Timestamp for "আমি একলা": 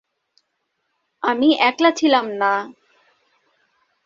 1.23-1.91